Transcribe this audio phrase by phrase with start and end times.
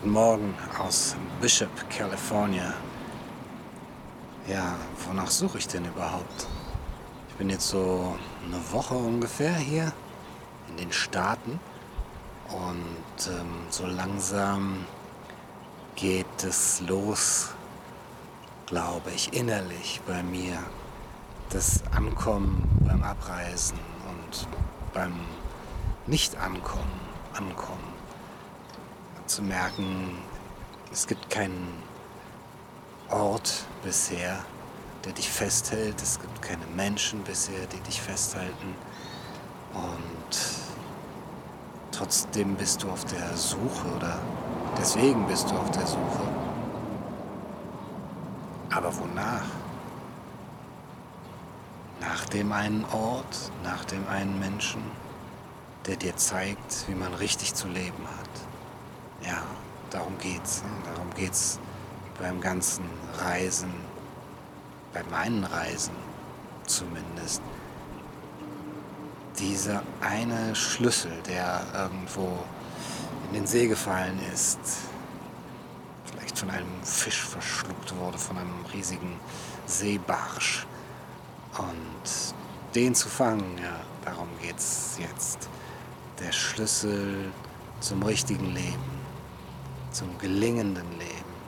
[0.00, 2.72] Guten Morgen aus Bishop, California.
[4.46, 4.76] Ja,
[5.08, 6.46] wonach suche ich denn überhaupt?
[7.28, 8.16] Ich bin jetzt so
[8.46, 9.92] eine Woche ungefähr hier
[10.68, 11.58] in den Staaten
[12.48, 14.86] und ähm, so langsam
[15.96, 17.48] geht es los,
[18.66, 20.58] glaube ich, innerlich bei mir.
[21.50, 24.46] Das Ankommen beim Abreisen und
[24.94, 25.14] beim
[26.06, 27.00] Nicht-Ankommen,
[27.34, 27.97] Ankommen.
[29.28, 30.16] Zu merken,
[30.90, 31.82] es gibt keinen
[33.10, 34.38] Ort bisher,
[35.04, 36.00] der dich festhält.
[36.00, 38.74] Es gibt keine Menschen bisher, die dich festhalten.
[39.74, 40.38] Und
[41.92, 44.18] trotzdem bist du auf der Suche oder
[44.78, 46.26] deswegen bist du auf der Suche.
[48.70, 49.44] Aber wonach?
[52.00, 54.82] Nach dem einen Ort, nach dem einen Menschen,
[55.86, 58.57] der dir zeigt, wie man richtig zu leben hat.
[59.22, 59.42] Ja,
[59.90, 60.62] darum geht's.
[60.62, 60.68] Ne?
[60.94, 61.58] Darum geht's
[62.18, 62.84] beim ganzen
[63.18, 63.72] Reisen,
[64.92, 65.94] bei meinen Reisen
[66.66, 67.42] zumindest,
[69.38, 72.38] dieser eine Schlüssel, der irgendwo
[73.28, 74.58] in den See gefallen ist,
[76.06, 79.20] vielleicht von einem Fisch verschluckt wurde, von einem riesigen
[79.66, 80.66] Seebarsch.
[81.56, 82.34] Und
[82.74, 85.48] den zu fangen, ja, darum geht es jetzt.
[86.18, 87.30] Der Schlüssel
[87.80, 88.97] zum richtigen Leben,
[89.92, 91.38] zum gelingenden Leben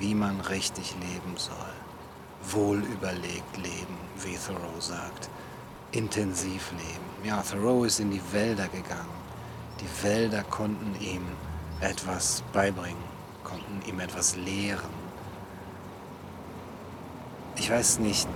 [0.00, 1.54] wie man richtig leben soll.
[2.50, 5.28] Wohl überlegt leben, wie Thoreau sagt.
[5.92, 7.28] Intensiv leben.
[7.28, 9.20] Ja, Thoreau ist in die Wälder gegangen.
[9.80, 11.22] Die Wälder konnten ihm
[11.80, 13.04] etwas beibringen,
[13.44, 15.00] konnten ihm etwas lehren.
[17.56, 18.28] Ich weiß nicht,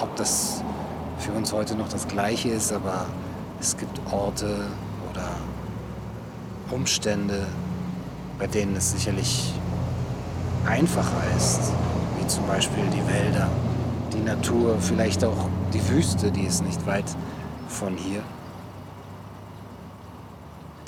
[0.00, 0.62] ob das
[1.18, 3.06] für uns heute noch das Gleiche ist, aber
[3.58, 4.66] es gibt Orte
[5.10, 5.28] oder
[6.70, 7.46] Umstände,
[8.38, 9.52] bei denen es sicherlich
[10.66, 11.72] einfacher ist,
[12.18, 13.48] wie zum Beispiel die Wälder,
[14.12, 17.04] die Natur, vielleicht auch die Wüste, die ist nicht weit
[17.68, 18.22] von hier.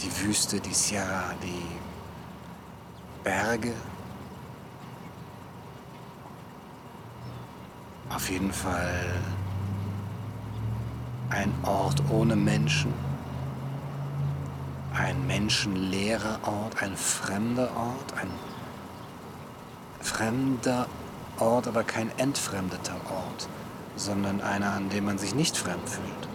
[0.00, 1.78] Die Wüste, die Sierra, die
[3.24, 3.72] Berge.
[8.10, 9.04] Auf jeden Fall
[11.30, 12.92] ein Ort ohne Menschen,
[14.94, 18.30] ein menschenleerer Ort, ein fremder Ort, ein
[20.00, 20.86] fremder
[21.38, 23.48] Ort, aber kein entfremdeter Ort,
[23.96, 26.28] sondern einer, an dem man sich nicht fremd fühlt.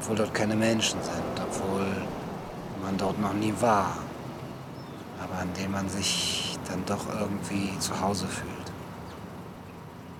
[0.00, 1.86] Obwohl dort keine Menschen sind, obwohl
[2.82, 3.96] man dort noch nie war,
[5.20, 8.52] aber an dem man sich dann doch irgendwie zu Hause fühlt.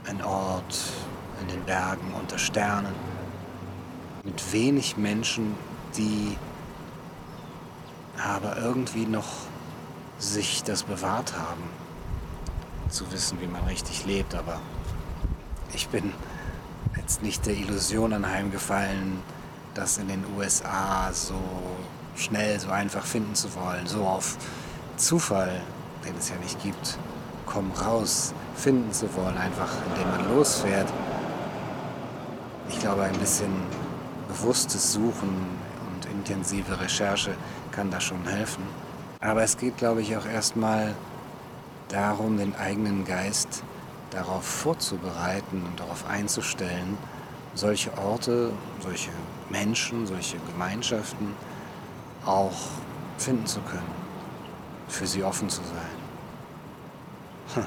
[0.09, 0.93] Ein Ort
[1.41, 2.95] in den Bergen unter Sternen,
[4.25, 5.55] mit wenig Menschen,
[5.97, 6.37] die
[8.19, 9.29] aber irgendwie noch
[10.19, 11.63] sich das bewahrt haben
[12.89, 14.61] zu wissen, wie man richtig lebt, aber
[15.73, 16.13] ich bin
[16.97, 19.23] jetzt nicht der Illusion anheimgefallen,
[19.75, 21.41] das in den USA so
[22.17, 24.37] schnell, so einfach finden zu wollen, so auf
[24.97, 25.61] Zufall,
[26.05, 26.99] den es ja nicht gibt,
[27.47, 30.89] komm raus, finden zu wollen, einfach indem man losfährt.
[32.69, 33.53] Ich glaube, ein bisschen
[34.29, 35.59] bewusstes Suchen
[36.13, 37.33] intensive Recherche
[37.73, 38.63] kann da schon helfen.
[39.21, 40.95] Aber es geht, glaube ich, auch erstmal
[41.89, 43.63] darum, den eigenen Geist
[44.11, 46.97] darauf vorzubereiten und darauf einzustellen,
[47.55, 49.11] solche Orte, solche
[49.51, 51.35] Menschen, solche Gemeinschaften
[52.25, 52.57] auch
[53.17, 53.91] finden zu können,
[54.89, 57.67] für sie offen zu sein.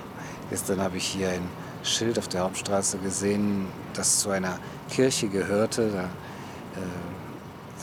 [0.50, 1.47] Gestern habe ich hier ein
[1.84, 4.59] Schild auf der Hauptstraße gesehen, das zu einer
[4.90, 5.91] Kirche gehörte.
[5.91, 6.85] Da äh,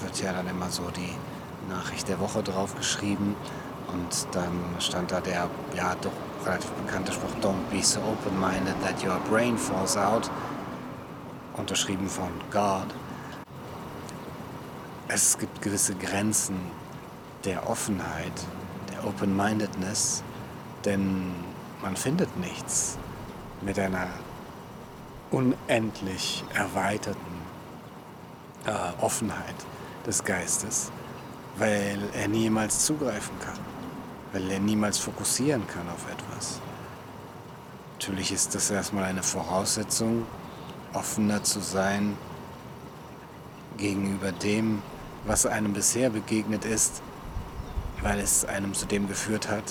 [0.02, 1.14] wird ja dann immer so die
[1.68, 3.36] Nachricht der Woche drauf geschrieben.
[3.92, 6.12] Und dann stand da der ja doch
[6.44, 10.30] relativ bekannte Spruch, Don't be so open-minded that your brain falls out,
[11.56, 12.86] unterschrieben von God.
[15.08, 16.58] Es gibt gewisse Grenzen
[17.44, 18.32] der Offenheit,
[18.92, 20.22] der Open-Mindedness,
[20.84, 21.32] denn
[21.82, 22.98] man findet nichts
[23.62, 24.08] mit einer
[25.30, 27.38] unendlich erweiterten
[28.66, 29.54] äh, Offenheit
[30.08, 30.90] des Geistes,
[31.58, 33.58] weil er niemals zugreifen kann
[34.32, 36.60] weil er niemals fokussieren kann auf etwas.
[37.94, 40.26] Natürlich ist das erstmal eine Voraussetzung,
[40.92, 42.16] offener zu sein
[43.76, 44.82] gegenüber dem,
[45.26, 47.02] was einem bisher begegnet ist,
[48.02, 49.64] weil es einem zu dem geführt hat,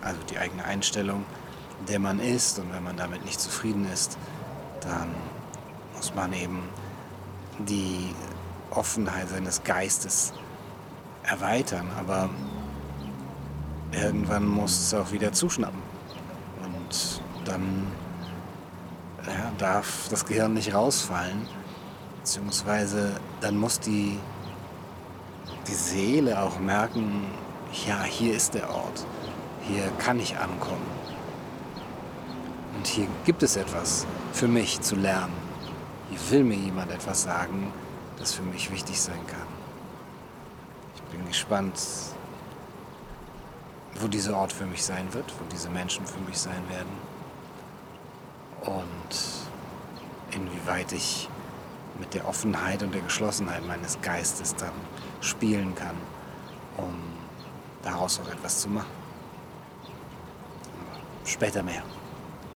[0.00, 1.24] also die eigene Einstellung,
[1.88, 2.58] der man ist.
[2.58, 4.16] Und wenn man damit nicht zufrieden ist,
[4.80, 5.14] dann
[5.94, 6.62] muss man eben
[7.58, 8.14] die
[8.74, 10.32] Offenheit seines Geistes
[11.22, 11.88] erweitern.
[11.98, 12.30] Aber
[13.92, 15.82] irgendwann muss es auch wieder zuschnappen.
[16.64, 17.86] Und dann
[19.26, 21.46] ja, darf das Gehirn nicht rausfallen.
[22.18, 24.18] Beziehungsweise dann muss die,
[25.66, 27.26] die Seele auch merken,
[27.86, 29.06] ja, hier ist der Ort.
[29.62, 30.86] Hier kann ich ankommen.
[32.76, 35.32] Und hier gibt es etwas für mich zu lernen.
[36.10, 37.72] Hier will mir jemand etwas sagen,
[38.18, 39.46] das für mich wichtig sein kann.
[40.96, 41.80] Ich bin gespannt,
[44.00, 47.14] wo dieser Ort für mich sein wird, wo diese Menschen für mich sein werden.
[48.62, 51.28] Und inwieweit ich
[51.98, 54.72] mit der Offenheit und der Geschlossenheit meines Geistes dann
[55.20, 55.96] spielen kann,
[56.76, 56.94] um
[57.82, 58.90] daraus auch etwas zu machen.
[61.24, 61.82] Später mehr.